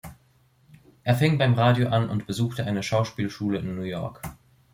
Er 1.03 1.13
fing 1.13 1.37
beim 1.37 1.53
Radio 1.53 1.89
an 1.89 2.09
und 2.09 2.25
besuchte 2.25 2.65
eine 2.65 2.81
Schauspielschule 2.81 3.59
in 3.59 3.75
New 3.75 3.83
York. 3.83 4.19